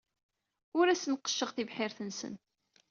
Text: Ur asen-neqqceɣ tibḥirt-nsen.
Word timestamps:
Ur 0.77 0.85
asen-neqqceɣ 0.89 1.49
tibḥirt-nsen. 1.51 2.33